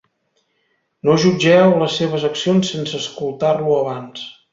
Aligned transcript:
No 1.09 1.17
jutgeu 1.23 1.75
les 1.83 1.97
seves 2.01 2.25
accions 2.31 2.71
sense 2.77 2.97
escoltar-lo 3.03 3.77
abans. 3.83 4.25